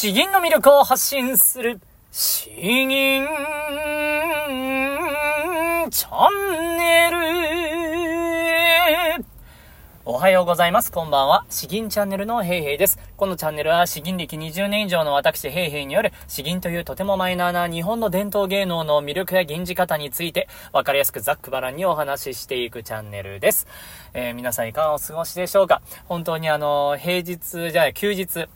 [0.00, 1.80] 詩吟の魅力を発信する、
[2.12, 3.26] 詩吟
[5.90, 7.18] チャンネル。
[10.04, 10.92] おはようございます。
[10.92, 11.44] こんばんは。
[11.50, 13.00] 詩吟チャンネルのヘイヘイです。
[13.16, 23.66] このチャンネルは詩吟歴20年以上の私ヘイヘイによる詩吟というとてもマイナーな日本の伝統芸能の魅力や吟じ方についてわかりやすくざっくばらんにお話ししていくチャンネルです。
[24.14, 25.82] えー、皆さんいかがお過ごしでしょうか？
[26.06, 28.46] 本当にあの、平日じゃない、休日、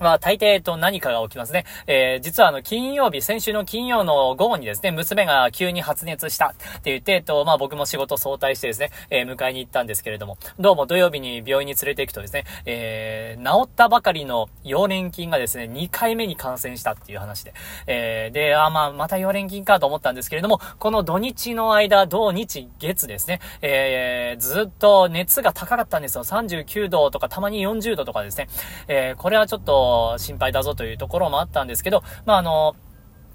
[0.00, 1.64] まあ、大抵と何かが起きますね。
[1.86, 17.54] えー、実はあの、金曜日、先週の金曜の午後にですね、娘が急に発熱したって言って、えっと、まあ僕も仕事早退してですね、えー、迎えに行ったんですけれども、どうも土曜日に病院に連れて行くとですね、えー、治ったばかりの溶連菌がですね、2回目に感染したっていう話で、
[17.86, 26.24] えー、で、あ、まあ、また溶連菌かと思ったんですけれども、この土日の間、土日月ですね、えー、ずっと熱が高かったんですよ。
[26.24, 28.48] 39度とか、たまに40度とかですね、
[28.86, 29.87] えー、これはちょっと、
[30.18, 32.76] 心配だぞというところもあったんですけど、まあ、あの、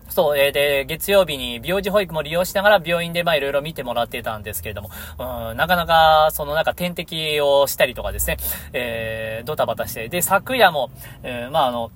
[0.09, 8.37] そう、えー、で、月曜日に病児保育も利用しながら病院でまあいろいろ見てもらってたんですけれども、うん、なかなか、そのなんか点滴をしたりとかですね、
[8.73, 10.91] えー、ドタバタして、で、昨夜も、
[11.23, 11.91] えー、まああの、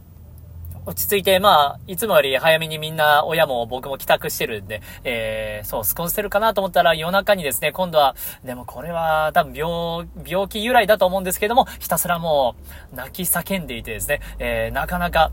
[0.88, 12.56] 落ち着いて、まあ、いつもより早めにみんな、親も僕も帰宅してるんで、えー、そう、過ごせるかなと思ったら夜中にですね、今度は、でもこれは多分病、病気由来だと思うんですけども、ひたすらも
[12.94, 15.32] う、泣き叫んでいてですね、えー、なかなか、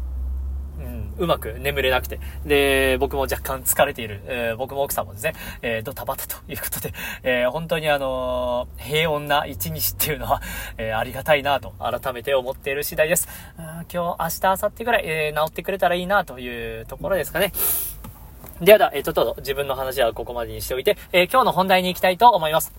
[1.18, 10.42] うまく眠れなくて、で、僕も若干疲れている、えー、僕も奥さんもですね、えー、ドタバタということで、えー、本当にあのー、平穏な一日っていうのは、
[10.78, 13.28] え、ありがたいなと改めて思っている次第です。
[13.56, 17.52] 今日、明日、明後日ぐらい、え、治ってくれたらいいなというところですかね。
[18.60, 22.72] ではでは、えー、ちょっと自分の話はここまでにしておいて、え、今日の本題に行きたいと思います。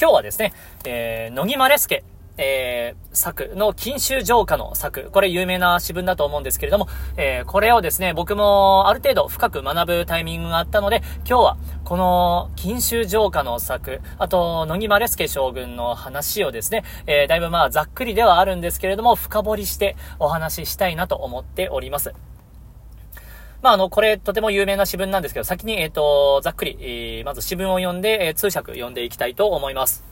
[0.00, 0.52] 今日はですね、
[0.84, 2.02] えー、乃木マレスケ
[2.38, 5.10] えー、作の禁酒浄化の作。
[5.10, 22.14] これ有名な詩文だと思うんですけれども、えー、これをですね、僕もある程度深く学ぶタイミングがあったので、今日はこの禁酒浄化の作、あと、野木丸助将軍の話をですね、えー、だいぶまあざっくりではあるんですけれども、深掘りしてお話ししたいなと思っております。
[23.62, 30.11] まあ、あの、これ、とても有名な詩文なんですけど、先に、えっ、と、ざっくり、えー、まず詩文を読んで、え、通訳読んでいきたいと思います。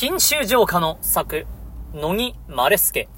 [0.00, 1.44] 金州城下の作、
[1.92, 3.08] 乃木マレスケ。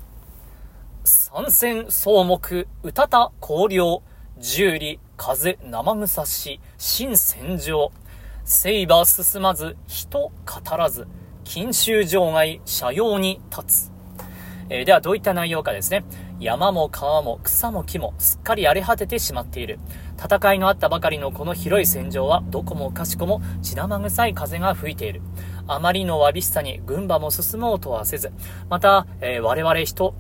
[1.05, 4.03] 参戦草木、歌た香料、
[4.39, 7.93] 十里、風、生草し、新戦場。
[8.47, 11.07] セイバー進まず、人語らず、
[11.45, 13.93] 金州城外、車用に立つ。
[14.71, 16.03] えー、では、どういった内容かですね。
[16.39, 19.79] 山も川も草も木もすっかり荒れ果ててしまっている。
[20.23, 25.23] 戦いのあったばかりのこの広い戦場はどこもかしこも血生臭い風が吹いている。
[25.67, 28.31] あまりのわびしさに軍馬も進もうとはせず、
[28.69, 30.15] また、えー、我々人、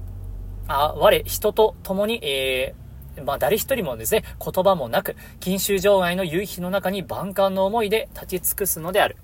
[0.68, 9.16] あ、我人と共に、えー、まあ、誰一人もですね、言葉もなく、禁酒場外の夕日の中に万感の思いで立ち尽くすのである。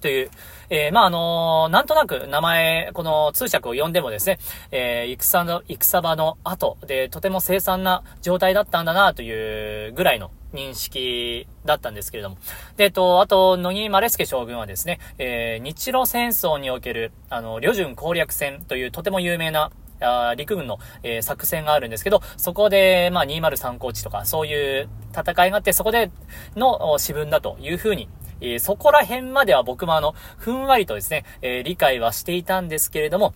[0.00, 0.30] という、
[0.70, 4.38] えー、まあ、あのー、なんとなく名前、この通訳を読んでもですね、
[4.70, 12.38] えー、戦の、戦場の後でとても凄惨な状態だったんだなというぐらいの認識だったんですけれども。
[12.76, 19.70] で、と、あと、野木マレスケ将軍はですね、えー、日露戦争における、あの、旅順攻略戦というとても有名な、
[20.00, 26.10] あ陸軍の、えー、作戦があるんですけど、そこで、まあ、203高地とか、そういう戦いがあって、そこで
[26.54, 28.08] の詩文だというふうに
[28.40, 33.34] えー、そこら辺までは僕もあの、ふんわりとですね、えー、理解はしていたんですけれども、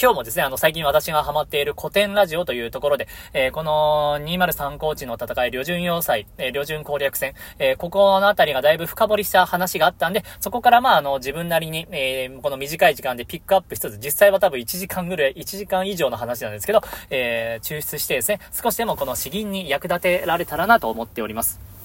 [0.00, 21.77] 今日もですね、あの、最近私がハマっている古典ラジオというところで、えー、この203高地の戦い、旅順要塞、えー、旅順攻略戦、えー、ここのあたりがだいぶ深掘りした話があったんで、そこからまあ、あの、自分なりに、えー、この短い時間でピックアップしつつ、実際は多分1時間ぐらい、1時間以上の話なんですけど、えー、抽出してですね、少しでもこの詩吟に役立てられたらなと思っております。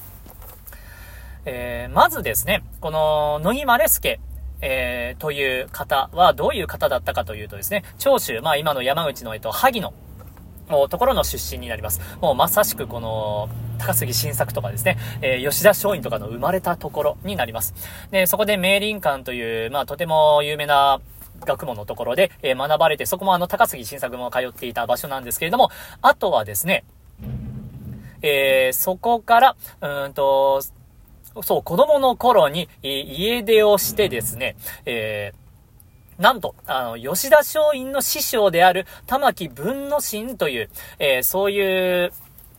[1.46, 4.20] えー、まずですね、この、野木マレスケ、
[4.62, 9.94] えー、という方はどういう方だったかというとですね、長州、まあ今の山口の、えっと、萩の、
[10.90, 12.00] ところの出身になります。
[12.22, 17.74] もうまさしくこの、高杉晋作とかですね、えー、吉田松陰とかの生まれたところになります。
[18.12, 21.01] で、そこで明林館という、まあとても有名な
[21.46, 25.69] 学問のところで、えー、学ばれて、そこもあの高杉晋作も通っていた場所なんですけれども、
[26.01, 26.86] あとはですね、
[28.22, 30.62] えー、そこから、うんと、
[31.41, 40.69] そう、子供の頃に、家出をしてですね、えー、なんと、あの、吉田松陰の師匠である玉木文之進という、
[41.00, 42.13] えー、そういう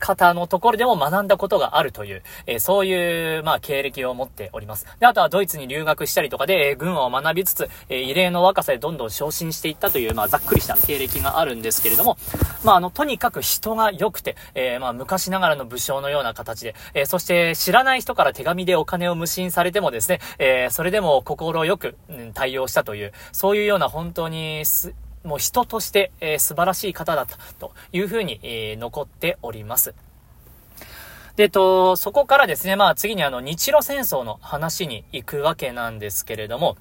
[0.05, 4.87] 方のところでも学んだことがあるという、えー、そういう、まあ、経歴を持っております。
[5.01, 12.19] で、あとはドイツに留学したりとかで、えー、軍を学びつつ、えー、異例の若さでどんどん昇進していったという、まあ、ざっくりした経歴があるんですけれども、
[12.65, 29.95] まあ、あの、とにかく人が良くて、えー、まあ、昔ながらの武将のような形で、えー、そして知らない人から手紙でお金を無心されてもですね、えー、それでも心よく、うん、対応したという、そういうような本当にす、もう人として、えー、素晴らしい方だったというふうに、えー、残っております。
[31.37, 36.77] で、と、そこからですね、まあ次にあの日露戦争の話に行くわけなんですけれども、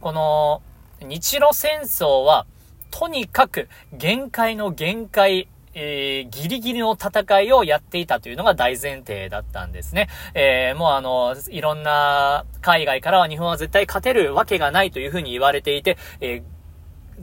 [0.00, 0.62] この
[1.00, 2.46] 日露戦争は、
[2.90, 10.08] とにかく限界の限界、えー、ギリギリの戦いをやっていたというのが大前提だったんですね。
[10.34, 16.42] えー、もうあの、いろんな海外からは日本は絶対勝てるわけがないというふうに言われていて、えー、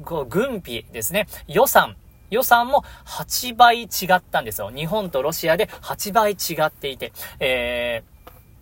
[0.04, 1.95] こう軍費ですね、予算、
[2.30, 4.72] 予算も8倍違ったんですよ。
[4.72, 8.04] 日本とロシアで8倍違っていて、え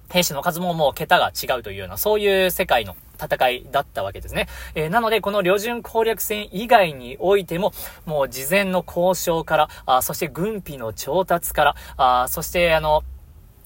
[0.09, 4.47] ー、兵士の数ももう桁が違うというような、そういう世界の戦いだったわけですね。
[4.75, 7.71] えー、なので、この旅順攻略戦以外においても、
[8.05, 13.03] もう事前の交渉から、あそして軍費の調達から、あそしてあの、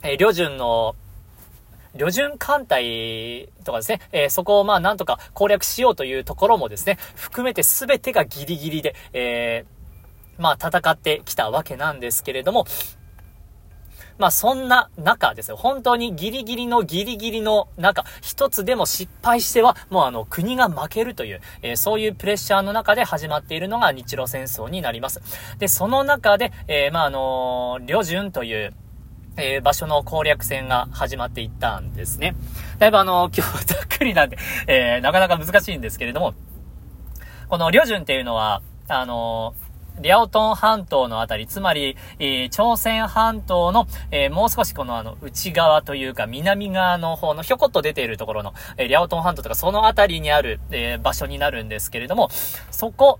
[0.03, 0.95] えー、旅順の
[1.95, 9.65] 旅順艦隊とかですね、えー、そこをまあなんとか攻略しようというところもですね、含めて全てがギリギリで、え
[10.37, 12.65] まあ戦ってきたわけなんですけれども、
[14.17, 15.57] まあそんな中ですよ。
[15.57, 25.21] 本当にギリギリのギリギリの中、一つでも失敗しては、もうあの国が負けるという、えー、そういうプレッシャーの中で始まっているのが日露戦争になります。
[25.59, 28.73] で、その中で、えー、まああのー、旅順という、
[29.37, 32.35] えー、場所の攻略戦が始まっていったんですね。
[32.79, 34.37] だいぶあの、 今日ざっくりなんで、
[34.67, 36.33] えー、なかなか難しいんですけれども、
[37.49, 39.55] この旅順っていうのは、あの
[40.01, 52.29] リャオトン半島のあたり、つまり、えー、朝鮮半島の、えー、もう少しこのあの、内側というか、南側の方のひょこっと出ているところの、えー、リャオトン半島とかそのあたりにある、え場所になるんですけれども、
[52.71, 53.19] そこ、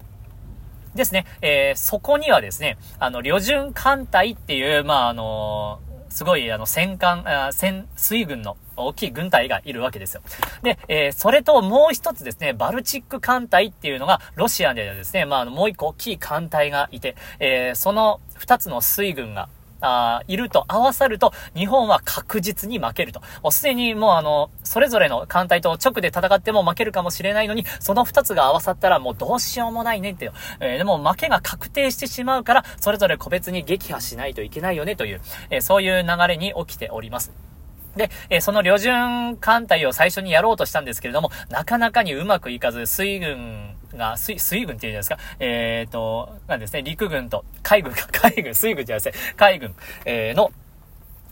[0.95, 5.79] ですね、えそこにはですね、あの、旅順艦隊っていう、まあ、あの
[6.15, 10.21] すごい、あの、戦艦、あ戦、水軍の大きい軍隊がいるわけですよ。
[10.63, 19.49] で、えー、それともう一つですね、バルチック艦隊っていうのが、ロシアではですね、まあ、もう一個大きい艦隊がいて、えー、その二つの水軍が、
[19.85, 23.21] あいると合わさると、日本は確実に負けると。
[23.43, 30.33] もうすでにもうあの、それぞれの艦隊と直で戦っても負けるかもしれないのに、その2つが合わさったらもうどうしようもないねってよ。
[30.59, 37.54] えー、でも負けが確定してしまうから、それぞれ個別に撃破しないといけないよねという、えー、そういう流れに起きております。
[37.95, 45.37] で、えー、その旅順艦隊を最初にやろうとしたんですけれども、なかなかにうまくいかず、水軍が、水、水軍って言うじゃないですか。
[45.39, 49.75] えっ、ー、と、なんですね、陸軍と海軍か、 海軍、水軍じゃなくて、海軍、
[50.05, 50.51] えー、の、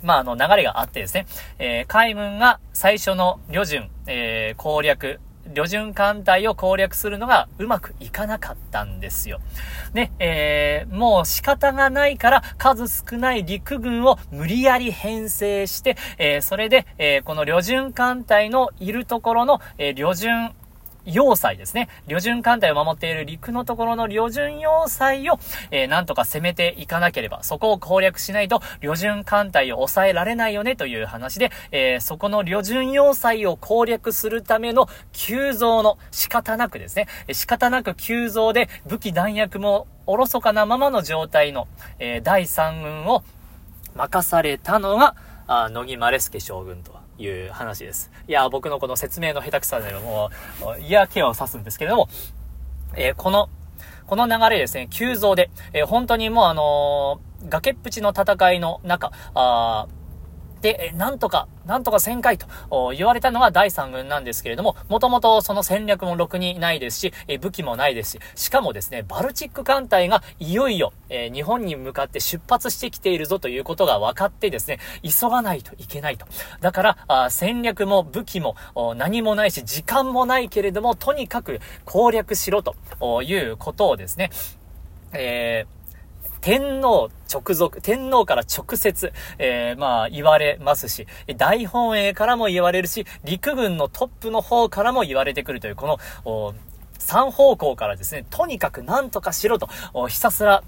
[0.01, 1.25] まあ、あの、流れがあってですね、
[1.59, 5.19] えー、海軍が最初の旅順、えー、攻略、
[5.53, 9.39] 旅順艦隊を攻略するのがうまくいかなかったんですよ。
[9.93, 20.53] ね、えー、もう仕方がないから数少ない陸軍を無理やり編成して、えー、それで、えー、この旅順艦隊のいるところの、えー、旅順
[21.05, 21.89] 要塞ですね。
[22.07, 25.39] 旅順艦隊を守っている陸のところの旅順要塞を、
[25.71, 41.67] えー、なんとか攻めていかなければ、そこを攻略しないと、旅順艦隊を抑えられないよねという話で、えー、そこの旅順要塞を攻略するための急増の仕方なくですね、仕方なく急増で武器弾薬もおろそかなままの状態の、
[41.99, 43.23] えー、第3軍を
[43.95, 45.15] 任されたのが、
[45.47, 48.11] あ乃木マレスケ将軍とはいう話です。
[48.27, 50.29] いや、僕のこの説明の下手くさでも
[50.77, 52.09] う、嫌気をさすんですけれども、
[52.95, 53.49] えー、この、
[54.05, 59.87] この流れですね、急増で、えー、本当にもうあのー、崖っぷちの戦いの中、あ
[60.63, 62.47] で、なんとか、なんとか旋回と
[62.95, 76.25] 言われたのが第3軍なんですけれども、もともとその戦略もろくにないですし、え武器もないですし、しかもですね、バルチック艦隊がいよいよ、え、日本に向かって出発してきているぞということが分かってですね、急がないといけないと。
[76.61, 78.55] だから、あ戦略も武器も
[78.95, 82.73] 何もないし、時間もないけれども、とにかく攻略しろと
[83.21, 84.29] いうことをですね、
[85.11, 85.82] えー
[86.43, 91.07] 天皇直属、天皇から直接、えー、まあ、言われますし、
[91.37, 95.87] 大本営からも言われるし、陸軍のトップの方からも言われてくるという、こ
[96.25, 96.53] の、
[96.99, 99.69] 三方向からですね、とにかく何とかしろと、
[100.09, 100.65] ひたすら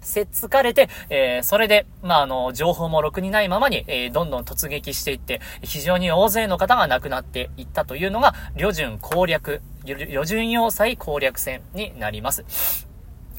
[0.00, 12.89] せっつかれて、えー、それで、まあ、あの、情報もろくにないままに、えー、どんどん突撃していって、非常に大勢の方が亡くなっていったというのが、旅順攻略、旅順要塞攻略戦になります。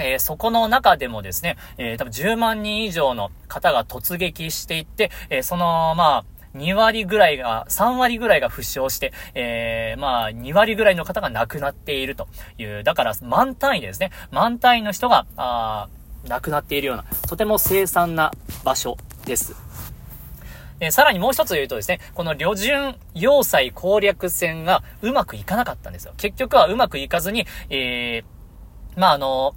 [0.03, 12.27] えー、そこの中でもですね、えー、多分10万人以上の方が突撃していって、えー、その、まあ、2割ぐらいが、3割ぐらいが負傷して、えー、まあ、2割ぐらいの方が亡くなっていると
[12.57, 15.87] いう、だから満単位でですね、満単位の人が、あ
[16.27, 18.31] 亡くなっているような、とても凄惨な
[18.63, 19.55] 場所です。
[20.79, 26.13] え、さらにもう一つ言うとですね、この旅順要塞攻略戦がうまくいかなかったんですよ。
[26.17, 29.55] 結局はうまくいかずに、えー、まあ、あの、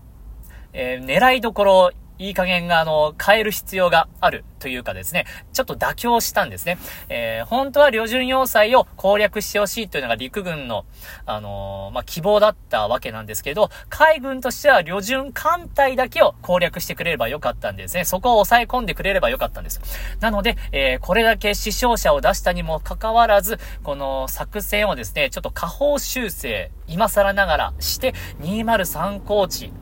[0.75, 6.79] えー、狙いどころいい加減が、あの、変える必要があるというかですね、ちょっと妥協したんですね。
[7.09, 10.85] えー、本当は旅順要塞を攻略してほしいというのが陸軍の、
[11.27, 18.05] あのー、まあ、希望だったわけなんですけど、海軍としては旅順艦隊だけを攻略してくれればよかったんですね。
[18.05, 19.81] そこを抑え込んでくれればよかったんです。
[20.21, 29.73] なので、えー、これだけ死傷者を出したにもかかわらず、この作戦をですね、ちょっと下方修正、今更ながらして、203高地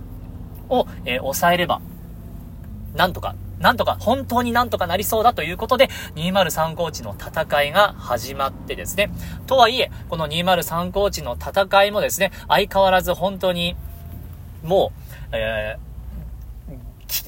[0.72, 1.80] を、えー、抑えれば、
[2.94, 9.10] なんとか、なんとか、本当になんとかなりそうだということで、203コーチの戦いが始まってですね。
[9.46, 13.76] とはいえ、この203コーチの戦いもですね、相変わらず本当に、
[14.64, 14.92] も
[15.32, 15.91] う、えー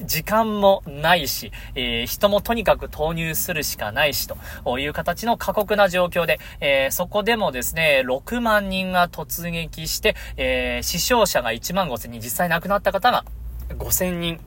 [0.05, 13.23] 時間もないし、えー、人もとにかく投入するしかないし、という形の過酷な状況で、えー、そこでもですね、6万人が突撃して、えー、死傷者が1万5千人、実際亡くなった方が
[13.69, 14.39] 5千人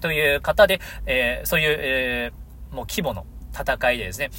[0.00, 4.30] という方で、えー、そういう、えー、もう規模の戦いでですね、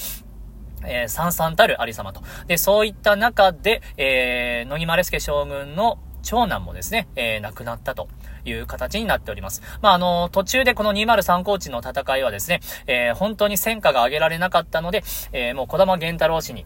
[0.83, 2.21] えー、三々たる有様と。
[2.47, 8.07] で、そういった中で、えー、野木丸助将軍の長男もですね、えー、亡くなったと
[8.45, 9.61] いう形になっております。
[9.81, 16.65] まあ、あの、途中でこの203高地の戦いはですね、えー、本当に戦果が上げられなかったので、えー、もう児玉源太郎氏に、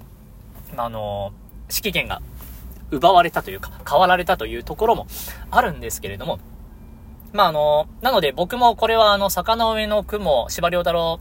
[0.75, 1.33] まあ、あの、
[1.69, 2.21] 指揮権が
[2.91, 5.07] 奪われたというか、変わられたというところも
[5.51, 6.39] あるんですけれども、
[7.35, 11.19] まあ、あの、なので僕もこれはあの、坂の上の雲、芝良太郎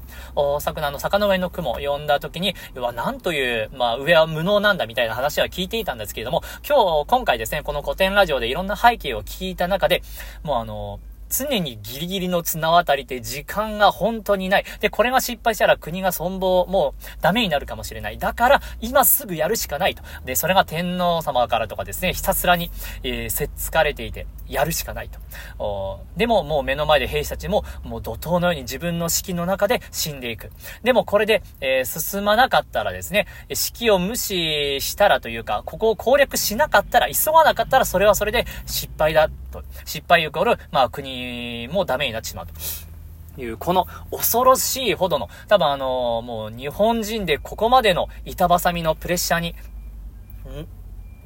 [0.60, 10.02] 作のあの、坂の上の雲を読んだ時に、うわ、なんという、まあ、上は無能なんだみたいな話は聞いていたんですけれども、今日、今回ですね、この古典ラジオでいろんな背景を聞いた中で、
[10.44, 11.00] もうあの、
[11.36, 14.64] 常にギリギリの綱渡りって時間が本当にない。
[14.80, 18.18] で、これが失敗したら国が存亡、もうダメになるかもしれない。
[18.18, 20.02] だから、今すぐやるしかないと。
[20.24, 22.70] で、それが天皇様からとかですね、ひたすらに、
[23.02, 26.00] えー、せっつかれていて、やるしかないと。
[26.16, 30.50] でも、もう目の前で兵士たちも、もう怒涛のように自分の式の中で死んでいく。
[30.82, 39.30] でも、これで、えー、進まなかったらですね、式を無視したらというか、ここを攻略しなかったら、急がなかったら、それはそれで失敗だ
[39.62, 39.68] と。
[39.84, 42.52] 失敗イコール、まあ、国もダメになってしまうと。
[43.36, 49.54] いう、この恐ろしいほどの、多分あのー、もう日本人でここまでの板挟みのプレッシャーに、ん？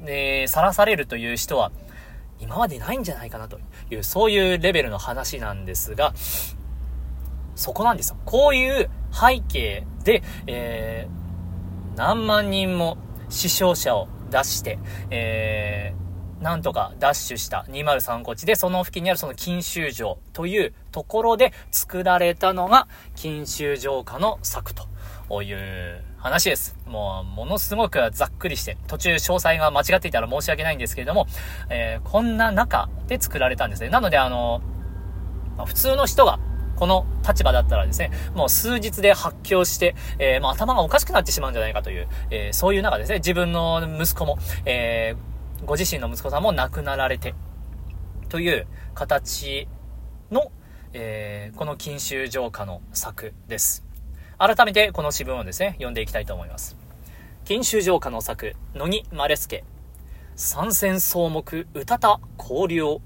[0.07, 1.71] えー、さらされるという人は、
[2.39, 3.59] 今までないんじゃないかなと
[3.91, 6.13] いう、そういうレベルの話なんですが、
[7.53, 8.17] そこなんですよ。
[8.25, 12.97] こういう背景で、えー、何万人も
[13.29, 14.79] 死傷者を出して、
[15.11, 16.08] えー、
[16.41, 24.87] なんとかダッシュした203高地で、その付近にあるその錦州城というところで作られたのが、錦州城下の策と
[25.43, 26.77] いう話です。
[26.85, 31.27] もう、ものすごくざっくりして、途中詳細が間違っていたら申し訳ないんですけれども、
[31.69, 33.89] えー、こんな中で作られたんですね。
[33.89, 34.61] なので、あの、
[35.65, 36.39] 普通の人が、
[36.77, 45.28] この立場だったらですね、もう数日で発狂して、えー、もう頭がおかしくなってしまうんじゃないかという、えー、そういう中ですね、自分の息子も、えー、
[45.65, 47.35] ご自身の息子さんも亡くなられて、
[48.29, 49.67] という形
[50.31, 50.51] の、
[50.93, 53.85] えー、この錦州城下の作です。
[54.37, 56.77] 改めてこの詩文をですね、読んでいきたいと思います。
[57.43, 59.63] 金州城下の作、乃木丸助。
[60.35, 63.01] 三戦草木、歌た香料。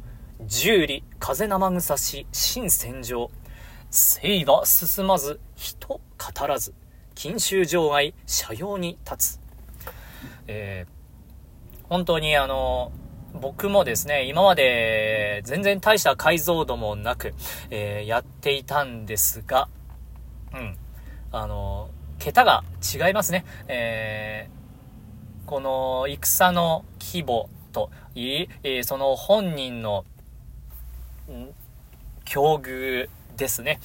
[0.45, 3.31] 十里、風生草し、新戦場。
[3.89, 6.01] 聖は進まず、人語
[6.47, 6.73] らず。
[7.15, 9.39] 金州城外、斜陽に立つ。
[10.47, 11.02] えー、
[11.89, 12.91] 本当にあの、
[13.33, 17.33] 僕もですね、今まで全然大した解像度もなく、
[17.71, 19.67] えー、やっていたんですが、
[20.53, 20.77] うん。
[21.31, 23.43] あの、桁が違いますね。
[23.67, 30.05] えー、この戦の規模といい、えー、その本人の、
[32.25, 33.79] 境遇ですね。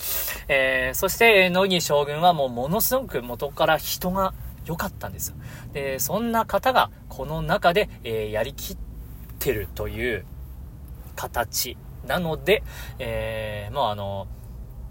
[0.49, 4.35] えー、そして、野木将軍はもうものすごく元から人が
[4.69, 5.37] 良かったんですよ。
[5.73, 8.77] で、そんな方がこの中で、えー、やりきっ
[9.39, 10.25] てるという
[11.17, 12.63] 形なので、
[12.99, 14.29] えー、もうあの、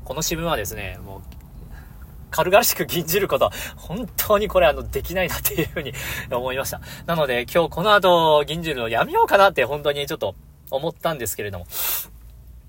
[0.04, 1.22] この新聞はですね、もう
[2.32, 5.94] 軽々しく吟じること、本当にこれあの、できないなっていうふうに
[6.32, 6.82] 思いました。
[7.06, 10.34] なので、今日この後、吟じるのやめようかなって本当にちょっと
[10.72, 11.68] 思ったんですけれども。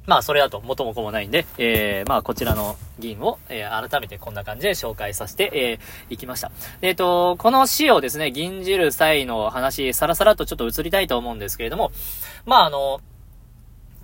[0.08, 6.50] まあ、それだと元も子もないんで、えー、まあ、こちらの銀を、えー、改めてこんな感じで紹介させて、えー、いきました。
[6.80, 11.92] えっ、ー、と、この死をですね、銀じる際の話、さらさらとちょっと移りたいと思うんですけれども、
[12.46, 13.02] まあ、あの、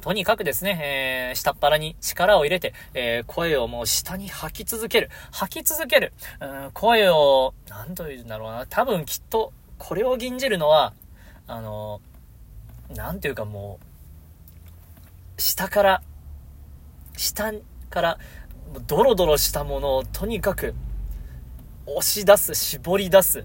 [0.02, 5.08] とにかくですね、えー、下っ腹に力を入れて、えー、声をもう下に吐き続ける。
[5.32, 6.12] 吐き続ける。
[6.38, 8.66] うん、声を、なんというんだろうな。
[8.68, 10.92] 多分きっと、これを吟じるのは、
[11.46, 12.02] あの、
[12.90, 13.93] なんていうかもう、
[15.36, 16.02] 下から、
[17.16, 17.52] 下
[17.90, 18.18] から、
[18.86, 20.74] ドロドロしたものをとにかく
[21.86, 23.44] 押し出す、絞り出す、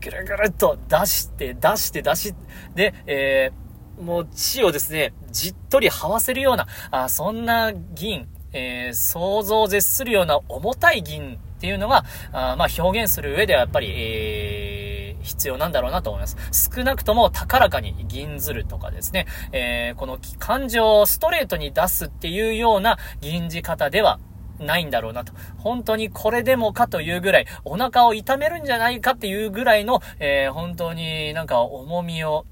[0.00, 2.34] ぐるぐるっと出して、出して、出し、
[2.74, 14.83] で、えー、もう血をですね、じっとり這わせるような、あそんな銀、えー、想像を絶するような重たい銀っていうのが、あまあ表現する上ではやっぱり、えー
[15.24, 16.36] 必要なんだろうなと思います。
[16.70, 24.20] 少なくとも高らかに銀ずるとかですね、えー、この感情をストレートに出すっていうような銀じ方では
[24.58, 25.32] ないんだろうなと。
[25.58, 32.46] 本当にこれでもかというぐらい、お腹を痛めるんじゃないかっていうぐらいの、えー、本当になんか重みを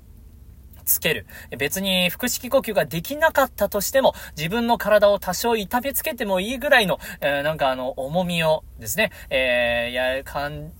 [0.84, 1.26] つける。
[1.56, 10.72] 別に腹式呼吸ができなかったとしても、自分の体を多少痛めつけてもいいぐらいの、えー、なんかあの、重みをですね、えー、や、かん、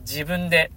[0.00, 0.70] 自分で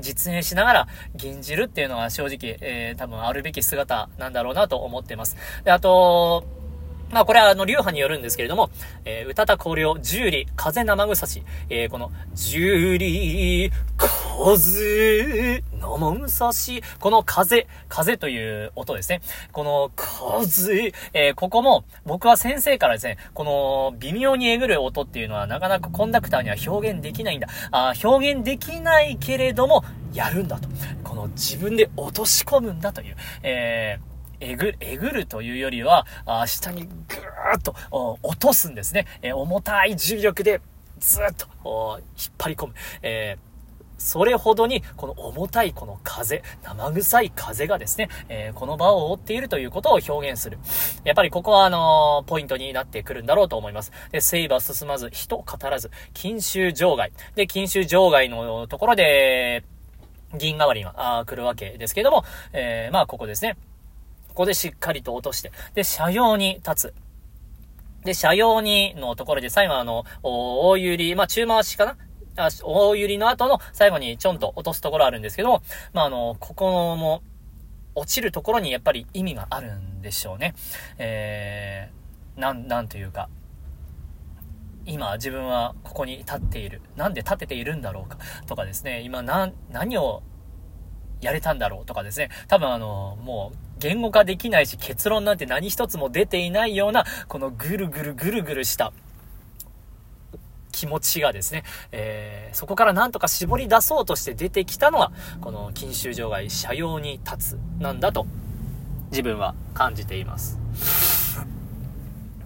[0.00, 5.36] 実演しながら吟じるっていうのは正直、えー、多分あるべき姿なんだろうなと思ってます。
[5.64, 6.44] で、あと、
[7.10, 8.70] まあこれはあの流派によるんですけれども、
[9.04, 19.22] えー、歌た香料、十里、風生草し、えー、この、十里、風、生草し、この風、風という音ですね。
[19.52, 27.48] この風、えー、ここも僕は先生からですね、この微妙にえぐる音っていうのはなかなかコンダクターには表現できないんだ。
[27.70, 30.68] あ表現できないけれども、やるんだと。
[31.04, 34.07] この自分で落とし込むんだという、えー
[34.40, 37.74] えぐ、えぐるというよりは、あ下にぐーっと
[38.22, 39.06] 落とすんですね。
[39.22, 40.60] え重たい重力で
[40.98, 42.74] ずっと引っ張り込む。
[43.02, 43.48] えー
[43.98, 50.58] それほどに、この重たいこの風、生臭い風がですね、えー、この場を覆っているということを表現する。
[51.04, 53.92] やっぱりここはあのー、ポイントになってくるんだろうと思います。
[54.12, 57.10] で、セイバ進まず、人語らず、禁州場外。
[57.34, 59.64] で、禁州場外のところで、
[60.36, 63.56] 銀代わりが来るわけですけれども、えー、まあここですね。
[64.38, 66.94] こでしっかりと落として、で、車用に立つ。
[68.04, 71.96] で、車用にのところで最後あの、大揺り、まあ中回しかな？
[72.36, 77.22] あ大揺りの後の最後にちょんと落とすところあるんですけども、まああの、ここも、
[77.94, 80.54] 落ちるところにやっぱり意味があるんでしょうね。
[80.98, 83.28] えー、なん、なんというか、
[84.86, 86.80] 今自分はここに立っている。
[86.96, 88.18] なんで立てているんだろうか？
[88.46, 90.22] とかですね、今、何を
[91.20, 92.30] やれたんだろうとかですね。
[92.48, 98.92] 多分あの、もう言語化できないし結論なんて何一つも出ていないような、このぐるぐるぐるぐるした
[100.72, 108.26] 気持ちがですね、えー、そこからなんとか絞り出そうとして出てきたのは、この禁酒場外車用に立つなんだと
[109.10, 110.58] 自分は感じています。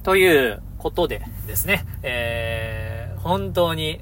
[0.02, 4.00] ということでですね、えー、本当に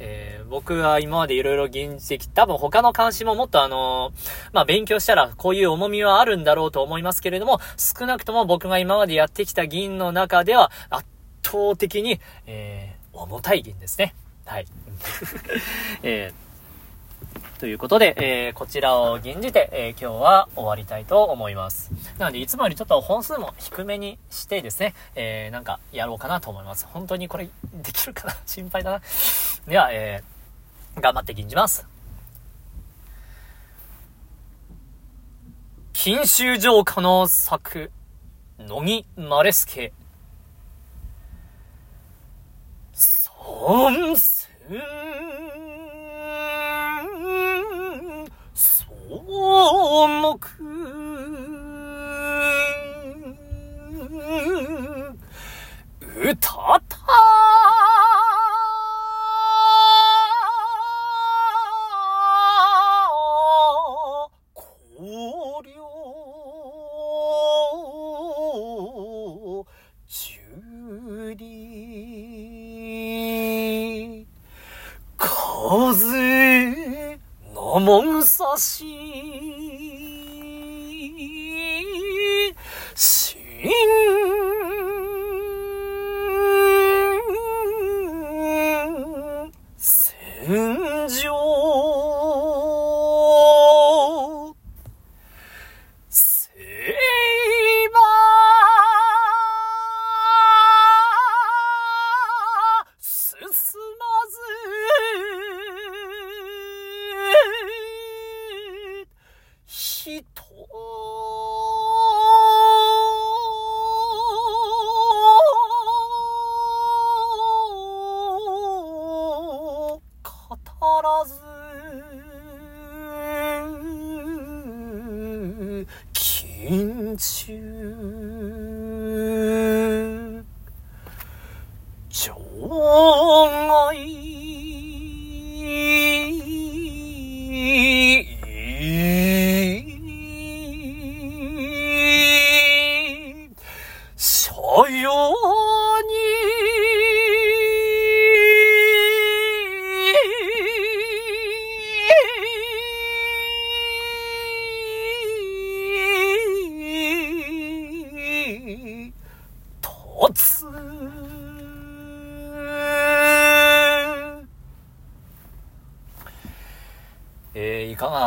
[0.00, 11.06] えー、僕は今までいろいろ現実的、多分他の監視ももっとあのー、まあ、勉強したらこういう重みはあるんだろうと思いますけれども、少なくとも僕が今までやってきた銀の中では圧
[11.44, 14.14] 倒的に、えー、重たい銀ですね。
[14.44, 14.66] はい。
[16.02, 16.50] えー
[17.60, 21.92] ということで、えー、こちらを吟じて、えー、今日は終わりたいと思います。
[22.16, 26.86] なので、いつもよりちょっと本数も低めにしてですね、えー、なんかやろうかなと思います。
[26.90, 28.36] 本当にこれできるかな？
[28.46, 29.02] 心配だな。
[29.68, 30.39] では、えー、
[30.96, 31.86] 頑張って吟じます。
[35.92, 37.90] 錦州城下の作、
[38.58, 39.92] 乃木マレスケ。
[43.28, 44.48] 孫数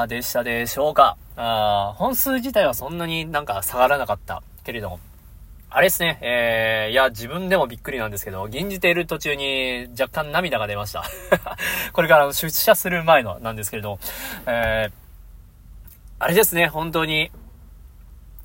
[0.04, 1.18] かでしたでしょうか。
[1.36, 5.00] あ本数自体はそんなになんか下がらなかったけれども、
[5.70, 11.04] あれですね、えー、いや、自分でもびっくりなんですけど、吟じている途中に若干涙が出ました。
[11.94, 14.00] これから出社する前のなんですけれども、
[14.46, 14.92] えー、
[16.20, 17.32] あれですね、本当に、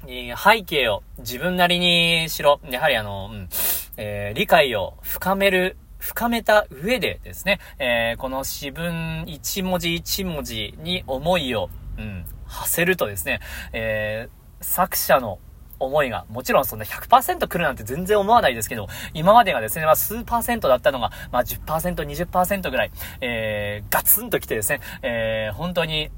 [0.06, 3.48] 背景を自分なりにしろ、やはりあの、うん、
[3.96, 13.40] えー理解を深める、深めた上でですね、えーこの詩文一文字一文字に思いを、うん、馳せるとですね、
[13.72, 15.38] えー作者の
[15.78, 26.10] 思いが、もちろんそんな100%来るなんて全然思わないですけど、今までがですね、まあ数パーセントだったのが、まあ10%、20%ぐらい、えー、ガツンと来てですね、えー、本当に、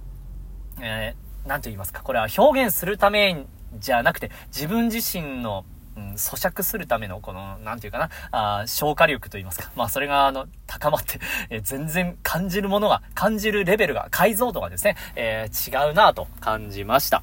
[0.81, 3.47] えー、なんと言いますか、これは表現するため
[3.79, 5.65] じゃなくて、自分自身の、
[6.01, 9.71] うん、咀嚼するための、この、なんていうかな、あ消化力と言いますか。
[9.77, 17.23] まあ、それが、あの、高まって、えー全然感じるものが、感じるレベルが、解像度がですね、えー違うなと感じました。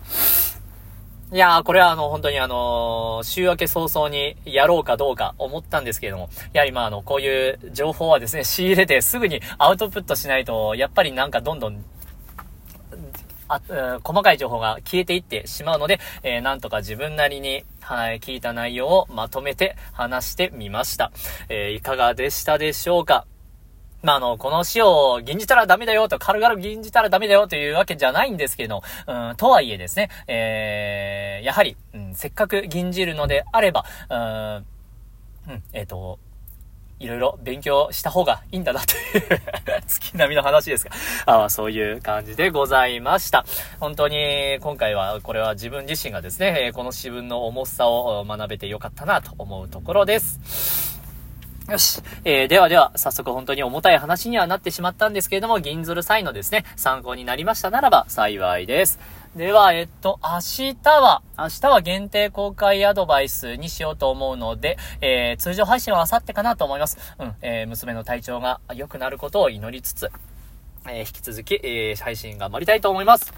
[1.34, 11.84] いやー、これはあの、本当にあの週明け早々にやろうかどうか思ったんですけれども、やはりまああの、こういう情報はですね、仕入れてすぐにアウトプットしないと、やっぱりなんかどんどん
[13.47, 21.12] あ、うん細かい情報が消えていってしまうので、えーなんとか自分なりに、はい、聞いた内容をまとめて話してみました。
[21.49, 23.25] えーいかがでしたでしょうか？
[24.03, 36.19] まあ、あの、この詩を吟じたらダメだよと、軽々吟じたらダメだよというわけじゃないんですけど、うん、とはいえですね、えー、やはり、うん、せっかく吟じるのであれば、うん、うん、えっ、と、
[36.99, 39.39] いろいろ勉強した方がいいんだなという
[39.88, 40.91] 月並みの話ですが、
[41.43, 43.45] あそういう感じでございました。
[43.79, 50.97] 本当に今回はこれは自分自身がですね、この詩文の重さを学べてよかったなと思うところです。
[51.69, 52.01] よし。
[52.23, 58.99] えー、ではでは、早速本当に重たい話にはなってしまったんですけれども、銀ずる際のですね、参考になりましたならば幸いです。
[59.38, 66.97] では、えっと、明日は、明日は限定公開アドバイスにしようと思うので、えー、通常配信は明後日かなと思います。
[67.19, 70.10] うん、えー、娘の体調が良くなることを祈りつつ、
[70.89, 73.32] えー、引き続き、えー、配信頑張りたいと思います。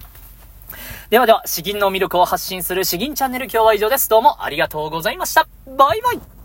[1.09, 4.07] ではでは、詩吟の魅力を発信する詩吟チャンネル今日は以上です。
[4.07, 5.49] どうもありがとうございました。
[5.65, 6.38] バイバイ